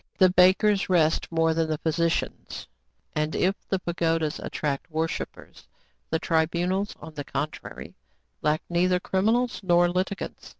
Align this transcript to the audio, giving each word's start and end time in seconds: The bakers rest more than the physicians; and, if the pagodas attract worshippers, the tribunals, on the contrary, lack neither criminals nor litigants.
The 0.17 0.31
bakers 0.31 0.89
rest 0.89 1.31
more 1.31 1.53
than 1.53 1.69
the 1.69 1.77
physicians; 1.77 2.67
and, 3.15 3.35
if 3.35 3.53
the 3.69 3.77
pagodas 3.77 4.39
attract 4.39 4.89
worshippers, 4.89 5.67
the 6.09 6.17
tribunals, 6.17 6.95
on 6.99 7.13
the 7.13 7.23
contrary, 7.23 7.93
lack 8.41 8.63
neither 8.67 8.99
criminals 8.99 9.59
nor 9.61 9.87
litigants. 9.89 10.49